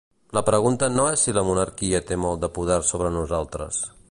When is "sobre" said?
2.93-3.17